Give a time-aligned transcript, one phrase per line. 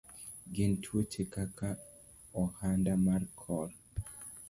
[0.53, 1.69] Gin tuoche kaka
[2.41, 3.69] ahonda mar kor.